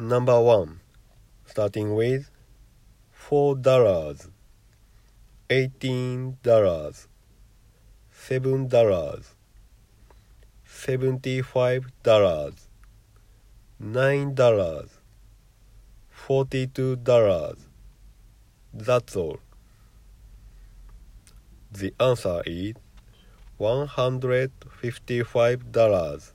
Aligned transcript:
Number 0.00 0.40
one, 0.40 0.78
starting 1.44 1.92
with 1.92 2.30
four 3.10 3.56
dollars, 3.56 4.28
eighteen 5.50 6.38
dollars, 6.44 7.08
seven 8.12 8.68
dollars, 8.68 9.34
seventy-five 10.64 11.90
dollars, 12.04 12.68
nine 13.80 14.36
dollars, 14.36 15.00
forty-two 16.08 16.94
dollars. 16.94 17.66
That's 18.72 19.16
all. 19.16 19.40
The 21.72 21.92
answer 21.98 22.40
is 22.46 22.74
one 23.56 23.88
hundred 23.88 24.52
fifty-five 24.80 25.72
dollars. 25.72 26.34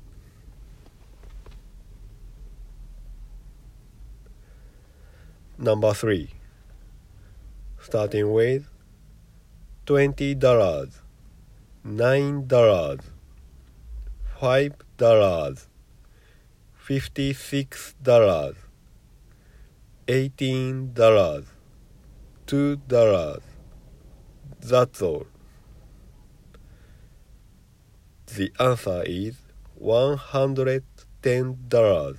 Number 5.61 5.93
three, 5.93 6.31
starting 7.79 8.33
with 8.33 8.67
twenty 9.85 10.33
dollars, 10.33 11.03
nine 11.83 12.47
dollars, 12.47 13.01
five 14.39 14.73
dollars, 14.97 15.67
fifty-six 16.73 17.93
dollars, 18.01 18.55
eighteen 20.07 20.93
dollars, 20.93 21.45
two 22.47 22.77
dollars. 22.87 23.43
That's 24.61 24.99
all. 24.99 25.27
The 28.35 28.51
answer 28.59 29.03
is 29.05 29.37
one 29.75 30.17
hundred 30.17 30.85
ten 31.21 31.65
dollars. 31.67 32.17